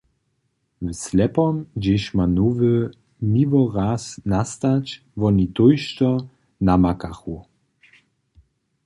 W 0.85 0.87
Slepom, 1.03 1.55
hdźež 1.75 2.03
ma 2.15 2.25
Nowy 2.37 2.73
Miłoraz 3.33 4.03
nastać, 4.33 4.87
woni 5.19 5.47
tójšto 5.55 6.09
namakachu. 6.67 7.35